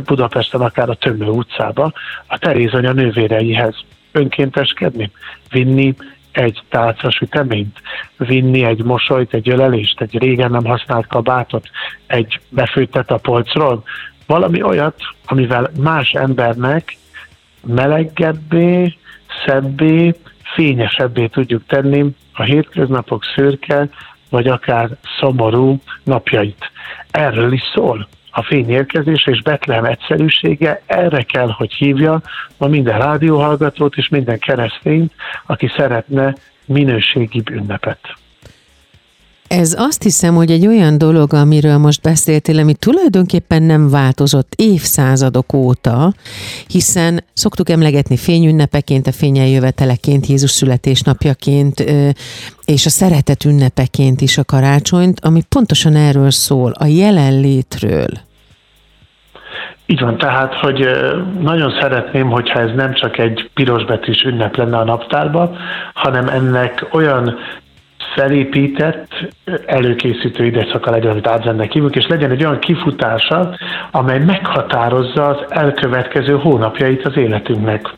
Budapesten 0.05 0.61
akár 0.61 0.89
a 0.89 0.95
Tömő 0.95 1.25
utcába, 1.25 1.93
a 2.27 2.37
Terézanya 2.37 2.91
nővéreihez 2.91 3.75
önkénteskedni, 4.11 5.11
vinni 5.51 5.95
egy 6.37 6.63
tálca 6.69 7.11
süteményt, 7.11 7.81
vinni 8.17 8.63
egy 8.63 8.83
mosolyt, 8.83 9.33
egy 9.33 9.49
ölelést, 9.49 10.01
egy 10.01 10.17
régen 10.17 10.51
nem 10.51 10.65
használt 10.65 11.07
kabátot, 11.07 11.69
egy 12.07 12.39
befőttet 12.49 13.11
a 13.11 13.17
polcról, 13.17 13.83
valami 14.25 14.61
olyat, 14.61 15.01
amivel 15.25 15.69
más 15.79 16.11
embernek 16.11 16.97
meleggebbé, 17.63 18.97
szebbé, 19.45 20.15
fényesebbé 20.55 21.27
tudjuk 21.27 21.65
tenni 21.67 22.05
a 22.33 22.43
hétköznapok 22.43 23.23
szürke, 23.35 23.89
vagy 24.29 24.47
akár 24.47 24.89
szomorú 25.19 25.79
napjait. 26.03 26.71
Erről 27.11 27.51
is 27.51 27.63
szól 27.73 28.07
a 28.37 28.43
fény 28.43 28.69
érkezése 28.69 29.31
és 29.31 29.41
Betlehem 29.41 29.85
egyszerűsége 29.85 30.81
erre 30.85 31.21
kell, 31.21 31.49
hogy 31.49 31.73
hívja 31.73 32.21
ma 32.57 32.67
minden 32.67 32.99
rádióhallgatót 32.99 33.95
és 33.95 34.09
minden 34.09 34.39
keresztényt, 34.39 35.13
aki 35.45 35.71
szeretne 35.77 36.35
minőségi 36.65 37.43
ünnepet. 37.51 37.99
Ez 39.47 39.75
azt 39.77 40.03
hiszem, 40.03 40.35
hogy 40.35 40.51
egy 40.51 40.67
olyan 40.67 40.97
dolog, 40.97 41.33
amiről 41.33 41.77
most 41.77 42.01
beszéltél, 42.01 42.59
ami 42.59 42.73
tulajdonképpen 42.73 43.63
nem 43.63 43.89
változott 43.89 44.53
évszázadok 44.55 45.53
óta, 45.53 46.13
hiszen 46.67 47.23
szoktuk 47.33 47.69
emlegetni 47.69 48.17
fényünnepeként, 48.17 49.07
a 49.07 49.11
fényeljöveteleként, 49.11 50.25
Jézus 50.25 50.51
születésnapjaként, 50.51 51.79
és 52.65 52.85
a 52.85 52.89
szeretet 52.89 53.45
ünnepeként 53.45 54.21
is 54.21 54.37
a 54.37 54.43
karácsonyt, 54.43 55.19
ami 55.19 55.41
pontosan 55.49 55.95
erről 55.95 56.31
szól, 56.31 56.71
a 56.71 56.85
jelenlétről. 56.85 58.26
Így 59.89 60.01
van, 60.01 60.17
tehát, 60.17 60.53
hogy 60.53 60.89
nagyon 61.39 61.73
szeretném, 61.79 62.29
hogyha 62.29 62.59
ez 62.59 62.71
nem 62.75 62.93
csak 62.93 63.17
egy 63.17 63.49
pirosbetűs 63.53 64.21
ünnep 64.21 64.55
lenne 64.55 64.77
a 64.77 64.83
naptárban, 64.83 65.57
hanem 65.93 66.27
ennek 66.27 66.87
olyan 66.91 67.37
felépített 68.17 69.07
előkészítő 69.65 70.45
időszaka 70.45 70.91
legyen, 70.91 71.11
amit 71.11 71.27
átvennek 71.27 71.71
hívunk, 71.71 71.95
és 71.95 72.07
legyen 72.07 72.31
egy 72.31 72.43
olyan 72.43 72.59
kifutása, 72.59 73.57
amely 73.91 74.19
meghatározza 74.19 75.27
az 75.27 75.37
elkövetkező 75.49 76.33
hónapjait 76.33 77.05
az 77.05 77.17
életünknek. 77.17 77.89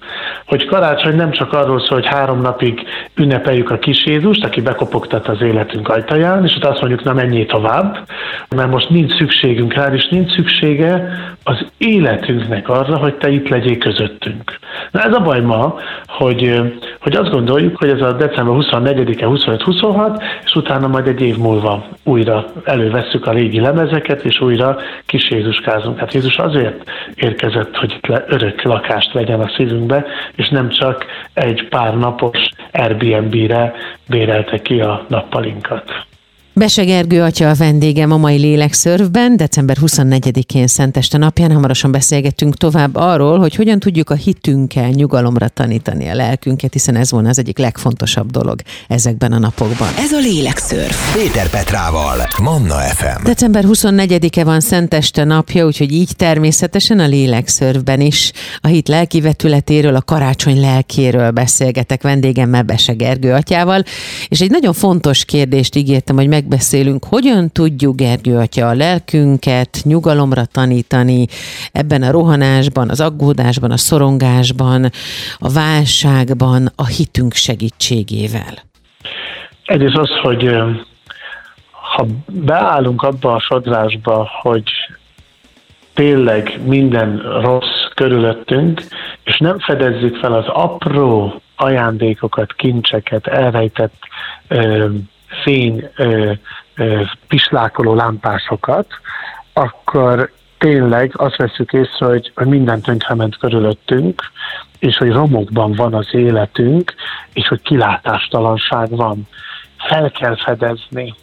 Hogy 0.45 0.65
karácsony 0.65 1.15
nem 1.15 1.31
csak 1.31 1.53
arról 1.53 1.79
szól, 1.79 1.97
hogy 1.99 2.07
három 2.07 2.41
napig 2.41 2.81
ünnepeljük 3.15 3.71
a 3.71 3.77
kis 3.77 4.05
Jézust, 4.05 4.45
aki 4.45 4.61
bekopogtat 4.61 5.27
az 5.27 5.41
életünk 5.41 5.89
ajtaján, 5.89 6.45
és 6.45 6.55
ott 6.55 6.65
azt 6.65 6.79
mondjuk, 6.79 7.03
na 7.03 7.13
menjél 7.13 7.45
tovább, 7.45 8.07
mert 8.55 8.71
most 8.71 8.89
nincs 8.89 9.17
szükségünk 9.17 9.73
rá, 9.73 9.93
és 9.93 10.07
nincs 10.07 10.31
szüksége 10.31 11.09
az 11.43 11.65
életünknek 11.77 12.69
arra, 12.69 12.97
hogy 12.97 13.15
te 13.15 13.29
itt 13.29 13.49
legyél 13.49 13.77
közöttünk. 13.77 14.59
Na 14.91 15.01
ez 15.01 15.13
a 15.13 15.21
baj 15.21 15.41
ma, 15.41 15.75
hogy, 16.07 16.61
hogy 16.99 17.15
azt 17.15 17.29
gondoljuk, 17.29 17.77
hogy 17.77 17.89
ez 17.89 18.01
a 18.01 18.13
december 18.13 18.55
24-e, 18.57 19.25
25-26, 19.29 20.08
alatt, 20.09 20.23
és 20.45 20.55
utána 20.55 20.87
majd 20.87 21.07
egy 21.07 21.21
év 21.21 21.37
múlva 21.37 21.85
újra 22.03 22.45
elővesszük 22.63 23.25
a 23.25 23.31
régi 23.31 23.59
lemezeket, 23.59 24.23
és 24.23 24.41
újra 24.41 24.77
kis 25.05 25.29
Jézuskázunk. 25.29 25.99
Hát 25.99 26.13
Jézus 26.13 26.37
azért 26.37 26.83
érkezett, 27.15 27.75
hogy 27.75 27.99
örök 28.27 28.61
lakást 28.61 29.13
vegyen 29.13 29.39
a 29.39 29.51
szívünkbe, 29.55 30.05
és 30.35 30.49
nem 30.49 30.69
csak 30.69 31.05
egy 31.33 31.67
pár 31.69 31.97
napos 31.97 32.49
Airbnb-re 32.71 33.73
bérelte 34.07 34.57
ki 34.57 34.81
a 34.81 35.05
nappalinkat. 35.07 36.07
Bese 36.59 36.83
Gergő 36.83 37.21
atya 37.21 37.49
a 37.49 37.53
vendégem 37.53 38.11
a 38.11 38.17
mai 38.17 38.37
lélekszörvben, 38.37 39.37
december 39.37 39.77
24-én 39.81 40.67
Szenteste 40.67 41.17
napján 41.17 41.51
hamarosan 41.51 41.91
beszélgettünk 41.91 42.57
tovább 42.57 42.95
arról, 42.95 43.39
hogy 43.39 43.55
hogyan 43.55 43.79
tudjuk 43.79 44.09
a 44.09 44.13
hitünkkel 44.13 44.89
nyugalomra 44.89 45.47
tanítani 45.47 46.09
a 46.09 46.15
lelkünket, 46.15 46.73
hiszen 46.73 46.95
ez 46.95 47.11
volna 47.11 47.29
az 47.29 47.39
egyik 47.39 47.57
legfontosabb 47.57 48.31
dolog 48.31 48.61
ezekben 48.87 49.31
a 49.31 49.39
napokban. 49.39 49.87
Ez 49.97 50.11
a 50.11 50.19
lélekszörv. 50.19 50.93
Péter 51.13 51.49
Petrával, 51.49 52.27
Manna 52.41 52.75
FM. 52.75 53.23
December 53.23 53.63
24-e 53.67 54.43
van 54.43 54.59
Szenteste 54.59 55.23
napja, 55.23 55.65
úgyhogy 55.65 55.91
így 55.91 56.15
természetesen 56.15 56.99
a 56.99 57.07
lélekszörvben 57.07 58.01
is 58.01 58.31
a 58.61 58.67
hit 58.67 58.87
lelki 58.87 59.21
vetületéről, 59.21 59.95
a 59.95 60.01
karácsony 60.01 60.59
lelkéről 60.59 61.31
beszélgetek 61.31 62.01
vendégemmel 62.01 62.63
Bese 62.63 62.93
Gergő 62.93 63.33
atyával, 63.33 63.83
és 64.27 64.41
egy 64.41 64.51
nagyon 64.51 64.73
fontos 64.73 65.25
kérdést 65.25 65.75
ígértem, 65.75 66.15
hogy 66.15 66.27
meg 66.27 66.47
megbeszélünk, 66.49 67.03
hogyan 67.05 67.51
tudjuk 67.51 67.95
Gergő 67.95 68.37
atya 68.37 68.67
a 68.67 68.73
lelkünket 68.73 69.77
nyugalomra 69.83 70.45
tanítani 70.45 71.25
ebben 71.71 72.01
a 72.01 72.11
rohanásban, 72.11 72.89
az 72.89 73.01
aggódásban, 73.01 73.71
a 73.71 73.77
szorongásban, 73.77 74.89
a 75.37 75.49
válságban, 75.49 76.69
a 76.75 76.85
hitünk 76.85 77.33
segítségével. 77.33 78.53
Egyrészt 79.65 79.97
az, 79.97 80.09
hogy 80.21 80.55
ha 81.95 82.05
beállunk 82.27 83.01
abba 83.01 83.33
a 83.33 83.39
sodrásba, 83.39 84.29
hogy 84.41 84.69
tényleg 85.93 86.59
minden 86.65 87.17
rossz 87.41 87.87
körülöttünk, 87.95 88.81
és 89.23 89.37
nem 89.37 89.59
fedezzük 89.59 90.15
fel 90.15 90.33
az 90.33 90.45
apró 90.47 91.41
ajándékokat, 91.55 92.53
kincseket, 92.53 93.27
elrejtett 93.27 94.07
fény 95.49 95.89
pislákoló 97.27 97.95
lámpásokat, 97.95 98.87
akkor 99.53 100.31
tényleg 100.57 101.11
azt 101.15 101.35
veszük 101.35 101.73
észre, 101.73 102.05
hogy, 102.05 102.31
hogy 102.35 102.47
minden 102.47 102.81
tönkrement 102.81 103.37
körülöttünk, 103.37 104.21
és 104.79 104.97
hogy 104.97 105.11
romokban 105.11 105.71
van 105.71 105.93
az 105.93 106.07
életünk, 106.11 106.93
és 107.33 107.47
hogy 107.47 107.61
kilátástalanság 107.61 108.89
van. 108.89 109.27
Fel 109.77 110.11
kell 110.11 110.35
fedezni 110.35 111.13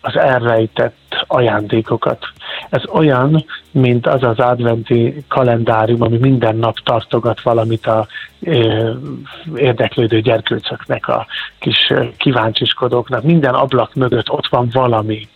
az 0.00 0.16
elrejtett 0.16 1.24
ajándékokat. 1.26 2.26
Ez 2.74 2.82
olyan, 2.88 3.44
mint 3.70 4.06
az 4.06 4.22
az 4.22 4.38
adventi 4.38 5.24
kalendárium, 5.28 6.02
ami 6.02 6.18
minden 6.18 6.56
nap 6.56 6.78
tartogat 6.78 7.42
valamit 7.42 7.86
a 7.86 8.06
ö, 8.40 8.90
érdeklődő 9.56 10.20
gyerkőcöknek, 10.20 11.08
a 11.08 11.26
kis 11.58 11.92
kíváncsiskodóknak. 12.16 13.22
Minden 13.22 13.54
ablak 13.54 13.94
mögött 13.94 14.30
ott 14.30 14.46
van 14.46 14.68
valami. 14.72 15.28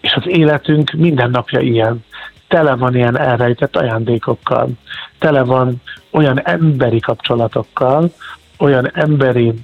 És 0.00 0.12
az 0.12 0.22
életünk 0.26 0.90
minden 0.90 1.30
napja 1.30 1.60
ilyen. 1.60 2.04
tele 2.48 2.74
van 2.74 2.94
ilyen 2.94 3.18
elrejtett 3.18 3.76
ajándékokkal, 3.76 4.68
tele 5.18 5.42
van 5.42 5.82
olyan 6.10 6.40
emberi 6.42 7.00
kapcsolatokkal, 7.00 8.12
olyan 8.58 8.90
emberi 8.94 9.54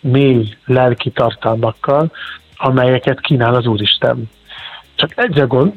mély 0.00 0.48
lelki 0.66 1.10
tartalmakkal, 1.10 2.10
amelyeket 2.56 3.20
kínál 3.20 3.54
az 3.54 3.66
Úristen. 3.66 4.30
Csak 4.94 5.10
egy 5.16 5.38
a 5.38 5.46
gond, 5.46 5.72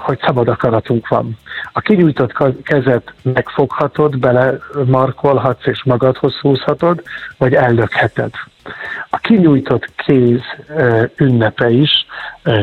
hogy 0.00 0.18
szabad 0.22 0.48
akaratunk 0.48 1.08
van. 1.08 1.36
A 1.72 1.80
kinyújtott 1.80 2.62
kezet 2.62 3.12
megfoghatod, 3.22 4.18
bele 4.18 4.58
markolhatsz 4.86 5.66
és 5.66 5.84
magadhoz 5.84 6.34
húzhatod, 6.34 7.02
vagy 7.38 7.54
ellökheted. 7.54 8.30
A 9.10 9.16
kinyújtott 9.18 9.92
kéz 9.96 10.40
ünnepe 11.16 11.70
is 11.70 12.06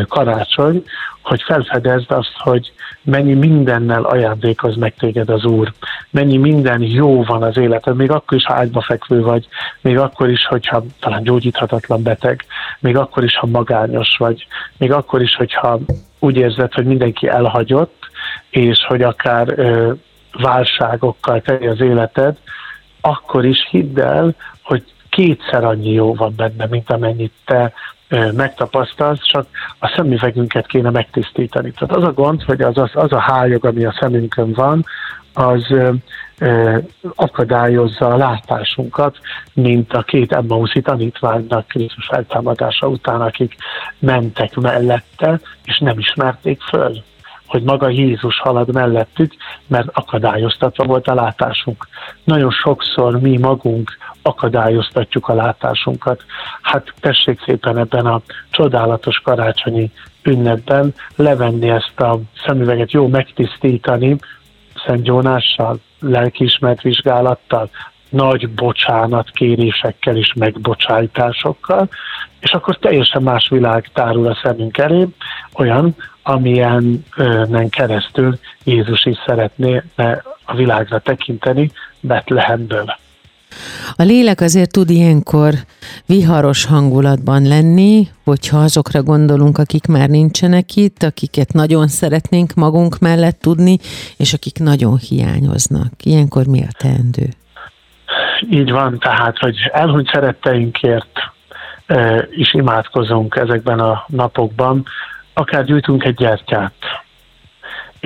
karácsony, 0.08 0.84
hogy 1.22 1.42
felfedezd 1.42 2.12
azt, 2.12 2.34
hogy 2.38 2.72
mennyi 3.02 3.34
mindennel 3.34 4.04
ajándékoz 4.04 4.76
meg 4.76 4.96
téged 4.96 5.30
az 5.30 5.46
Úr, 5.46 5.74
mennyi 6.10 6.38
minden 6.38 6.82
jó 6.82 7.24
van 7.24 7.44
az 7.44 7.58
életed, 7.58 7.96
még 7.96 8.12
akkor 8.12 8.38
is, 8.38 8.46
ha 8.46 8.54
ágyba 8.54 8.82
fekvő 8.82 9.22
vagy, 9.22 9.48
még 9.82 9.98
akkor 9.98 10.30
is, 10.30 10.46
hogyha 10.46 10.84
talán 11.00 11.24
gyógyíthatatlan 11.24 12.04
beteg, 12.04 12.46
még 12.80 12.98
akkor 12.98 13.24
is, 13.24 13.38
ha 13.38 13.48
magányos 13.48 14.16
vagy, 14.18 14.48
még 14.78 14.92
akkor 14.92 15.22
is, 15.22 15.36
hogyha 15.36 15.80
úgy 16.20 16.38
érzed, 16.38 16.74
hogy 16.74 16.86
mindenki 16.86 17.28
elhagyott, 17.28 18.10
és 18.50 18.86
hogy 18.88 19.02
akár 19.02 19.60
ö, 19.60 19.94
válságokkal 20.32 21.42
teli 21.42 21.68
az 21.68 21.82
életed, 21.82 22.38
akkor 23.02 23.46
is 23.46 23.68
hidd 23.70 24.00
el, 24.00 24.36
hogy 24.62 24.84
kétszer 25.10 25.64
annyi 25.64 25.92
jó 25.92 26.16
van 26.16 26.34
benne, 26.36 26.66
mint 26.66 26.92
amennyit 26.92 27.34
te 27.46 27.74
megtapasztalsz, 28.36 29.22
csak 29.32 29.48
a 29.80 29.94
szemüvegünket 29.96 30.68
kéne 30.68 30.90
megtisztítani. 30.90 31.72
Tehát 31.72 31.96
az 31.96 32.04
a 32.04 32.14
gond, 32.14 32.44
hogy 32.44 32.62
az, 32.62 32.78
az, 32.78 32.90
az 32.94 33.12
a 33.12 33.20
hályog, 33.20 33.66
ami 33.66 33.86
a 33.86 33.96
szemünkön 34.00 34.54
van, 34.54 34.86
az 35.38 35.74
akadályozza 37.16 38.08
a 38.08 38.18
látásunkat, 38.18 39.18
mint 39.54 39.94
a 39.94 40.02
két 40.02 40.32
Emmauszi 40.32 40.82
tanítványnak 40.82 41.68
Krisztus 41.68 42.06
feltámadása 42.06 42.88
után, 42.88 43.22
akik 43.22 43.56
mentek 44.00 44.56
mellette, 44.56 45.40
és 45.64 45.80
nem 45.80 46.00
ismerték 46.00 46.62
föl 46.62 47.04
hogy 47.48 47.64
maga 47.64 47.90
Jézus 47.90 48.40
halad 48.40 48.74
mellettük, 48.74 49.34
mert 49.68 49.88
akadályoztatva 49.94 50.84
volt 50.84 51.08
a 51.08 51.14
látásunk. 51.14 51.88
Nagyon 52.24 52.52
sokszor 52.52 53.20
mi 53.20 53.38
magunk 53.38 53.98
akadályoztatjuk 54.22 55.28
a 55.28 55.34
látásunkat. 55.34 56.24
Hát 56.62 56.94
tessék 57.00 57.42
szépen 57.46 57.78
ebben 57.78 58.06
a 58.06 58.22
csodálatos 58.50 59.20
karácsonyi 59.24 59.92
ünnepben 60.24 60.94
levenni 61.16 61.70
ezt 61.70 62.00
a 62.00 62.20
szemüveget, 62.46 62.92
jó 62.92 63.08
megtisztítani, 63.08 64.18
Szent 64.88 65.08
Jónással, 65.08 65.80
lelkiismert 66.00 66.82
vizsgálattal, 66.82 67.70
nagy 68.10 68.50
bocsánat 68.50 69.30
kérésekkel 69.30 70.16
és 70.18 70.34
megbocsájtásokkal, 70.36 71.90
és 72.40 72.52
akkor 72.52 72.78
teljesen 72.78 73.22
más 73.22 73.50
világ 73.50 73.90
tárul 73.94 74.28
a 74.28 74.40
szemünk 74.44 74.78
elé, 74.78 75.08
olyan, 75.54 75.96
amilyenen 76.24 77.70
keresztül 77.70 78.40
Jézus 78.64 79.06
is 79.06 79.18
szeretné 79.26 79.82
a 80.46 80.56
világra 80.56 81.00
tekinteni 81.00 81.72
Betlehemből. 82.00 82.98
A 83.96 84.04
lélek 84.04 84.42
azért 84.42 84.72
tud 84.72 84.90
ilyenkor 84.90 85.54
viharos 86.06 86.66
hangulatban 86.66 87.48
lenni, 87.48 88.08
hogyha 88.24 88.58
azokra 88.58 89.04
gondolunk, 89.04 89.58
akik 89.58 89.86
már 89.88 90.10
nincsenek 90.10 90.76
itt, 90.76 91.04
akiket 91.04 91.54
nagyon 91.54 91.88
szeretnénk 91.88 92.54
magunk 92.54 93.00
mellett 93.00 93.40
tudni, 93.40 93.78
és 94.18 94.34
akik 94.34 94.60
nagyon 94.60 94.98
hiányoznak. 94.98 95.92
Ilyenkor 96.04 96.46
mi 96.46 96.62
a 96.62 96.72
teendő? 96.78 97.26
Így 98.50 98.72
van, 98.72 99.00
tehát, 99.00 99.38
hogy 99.38 99.56
elhunyt 99.72 100.10
szeretteinkért 100.14 101.20
is 102.32 102.54
imádkozunk 102.54 103.36
ezekben 103.36 103.80
a 103.80 104.06
napokban, 104.08 104.86
akár 105.34 105.66
gyújtunk 105.66 106.04
egy 106.04 106.16
gyertyát, 106.16 106.74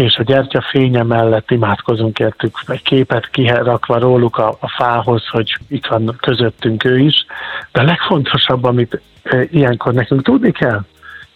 és 0.01 0.17
a 0.17 0.24
gyertya 0.24 0.62
fénye 0.62 1.03
mellett 1.03 1.51
imádkozunk 1.51 2.20
értük, 2.20 2.58
egy 2.67 2.81
képet 2.81 3.29
kirakva 3.29 4.00
róluk 4.00 4.38
a, 4.38 4.58
a 4.60 4.70
fához, 4.70 5.27
hogy 5.27 5.58
itt 5.67 5.86
van 5.86 6.15
közöttünk 6.20 6.84
ő 6.84 7.00
is, 7.00 7.25
de 7.72 7.81
a 7.81 7.84
legfontosabb, 7.84 8.63
amit 8.63 9.01
e, 9.24 9.43
ilyenkor 9.51 9.93
nekünk 9.93 10.22
tudni 10.22 10.51
kell, 10.51 10.81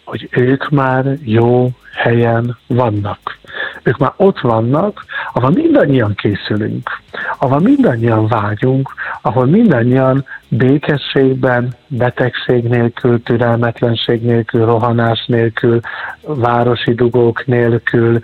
hogy 0.04 0.28
ők 0.30 0.68
már 0.68 1.04
jó 1.24 1.70
helyen 1.92 2.58
vannak. 2.66 3.38
Ők 3.86 3.96
már 3.96 4.12
ott 4.16 4.40
vannak, 4.40 5.04
ahol 5.32 5.50
mindannyian 5.50 6.14
készülünk, 6.14 6.90
ahol 7.38 7.60
mindannyian 7.60 8.26
vágyunk, 8.26 8.94
ahol 9.22 9.46
mindannyian 9.46 10.24
békességben, 10.48 11.74
betegség 11.86 12.64
nélkül, 12.64 13.22
türelmetlenség 13.22 14.22
nélkül, 14.22 14.64
rohanás 14.64 15.24
nélkül, 15.26 15.80
városi 16.22 16.94
dugók 16.94 17.46
nélkül, 17.46 18.20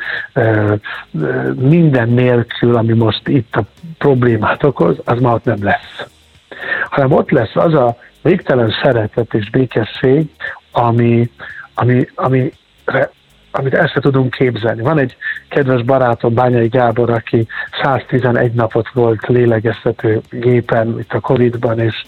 minden 1.54 2.08
nélkül, 2.08 2.76
ami 2.76 2.92
most 2.92 3.28
itt 3.28 3.56
a 3.56 3.62
problémát 3.98 4.64
okoz, 4.64 4.96
az 5.04 5.20
már 5.20 5.34
ott 5.34 5.44
nem 5.44 5.64
lesz. 5.64 6.06
Hanem 6.90 7.12
ott 7.12 7.30
lesz 7.30 7.56
az 7.56 7.74
a 7.74 7.96
végtelen 8.22 8.74
szeretet 8.82 9.34
és 9.34 9.50
békesség, 9.50 10.26
ami, 10.72 11.30
ami, 11.74 12.08
ami 12.14 12.52
amit 13.52 13.76
sem 13.76 14.02
tudunk 14.02 14.34
képzelni. 14.34 14.82
Van 14.82 14.98
egy 14.98 15.16
kedves 15.48 15.82
barátom, 15.82 16.34
Bányai 16.34 16.68
Gábor, 16.68 17.10
aki 17.10 17.46
111 17.82 18.52
napot 18.52 18.88
volt 18.92 19.26
lélegeztető 19.26 20.20
gépen 20.30 20.98
itt 20.98 21.12
a 21.12 21.20
Covid-ban, 21.20 21.78
és 21.78 22.04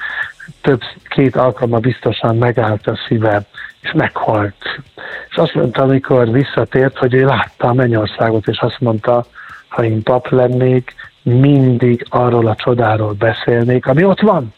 több, 0.60 0.80
két 1.08 1.36
alkalma 1.36 1.78
biztosan 1.78 2.36
megállt 2.36 2.86
a 2.86 2.98
szíve, 3.08 3.42
és 3.80 3.92
meghalt. 3.92 4.82
És 5.30 5.36
azt 5.36 5.54
mondta, 5.54 5.82
amikor 5.82 6.30
visszatért, 6.30 6.98
hogy 6.98 7.14
ő 7.14 7.24
látta 7.24 7.68
a 7.68 7.72
mennyországot, 7.72 8.48
és 8.48 8.58
azt 8.58 8.80
mondta, 8.80 9.26
ha 9.68 9.84
én 9.84 10.02
pap 10.02 10.28
lennék, 10.28 10.94
mindig 11.22 12.06
arról 12.08 12.46
a 12.46 12.54
csodáról 12.54 13.12
beszélnék, 13.12 13.86
ami 13.86 14.04
ott 14.04 14.20
van. 14.20 14.54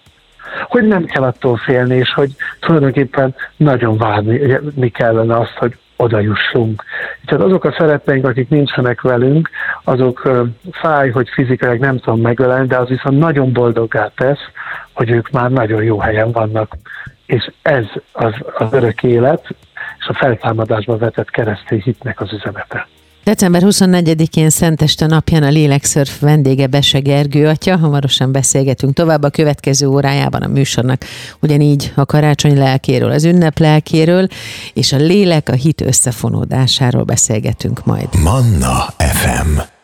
Hogy 0.69 0.87
nem 0.87 1.05
kell 1.05 1.23
attól 1.23 1.57
félni, 1.57 1.97
és 1.97 2.13
hogy 2.13 2.31
tulajdonképpen 2.61 3.35
nagyon 3.57 3.97
várni 3.97 4.59
mi 4.75 4.89
kellene 4.89 5.37
azt, 5.37 5.55
hogy 5.59 5.77
oda 5.97 6.21
jussunk. 6.21 6.85
Tehát 7.25 7.45
azok 7.45 7.65
a 7.65 7.75
szeretteink, 7.79 8.27
akik 8.27 8.49
nincsenek 8.49 9.01
velünk, 9.01 9.51
azok 9.85 10.31
fáj, 10.73 11.11
hogy 11.11 11.29
fizikailag 11.29 11.79
nem 11.79 11.99
tudom 11.99 12.21
megölelni, 12.21 12.67
de 12.67 12.77
az 12.77 12.89
viszont 12.89 13.19
nagyon 13.19 13.53
boldoggá 13.53 14.11
tesz, 14.17 14.51
hogy 14.93 15.11
ők 15.11 15.31
már 15.31 15.51
nagyon 15.51 15.83
jó 15.83 15.99
helyen 15.99 16.33
vannak. 16.33 16.77
És 17.27 17.51
ez 17.63 17.85
az, 18.13 18.35
az 18.55 18.73
örök 18.73 19.03
élet, 19.03 19.47
és 19.99 20.07
a 20.07 20.15
feltámadásba 20.15 20.97
vetett 20.97 21.31
keresztény 21.31 21.81
hitnek 21.81 22.21
az 22.21 22.33
üzenete. 22.33 22.87
December 23.27 23.63
24-én 23.65 24.51
Szenteste 24.51 25.07
napján 25.07 25.43
a 25.43 25.49
Lélekszörf 25.49 26.21
vendége 26.21 26.67
Bese 26.67 26.99
Gergő 26.99 27.49
atya. 27.49 27.77
Hamarosan 27.77 28.33
beszélgetünk 28.33 28.95
tovább 28.95 29.23
a 29.23 29.31
következő 29.31 29.87
órájában 29.87 30.43
a 30.43 30.47
műsornak. 30.47 31.05
Ugyanígy 31.41 31.93
a 31.97 32.05
karácsony 32.05 32.57
lelkéről, 32.57 33.11
az 33.11 33.25
ünnep 33.25 33.59
lelkéről, 33.59 34.27
és 34.73 34.93
a 34.93 34.97
lélek 34.97 35.49
a 35.49 35.55
hit 35.55 35.81
összefonódásáról 35.81 37.03
beszélgetünk 37.03 37.85
majd. 37.85 38.09
Manna 38.23 38.95
FM 38.99 39.76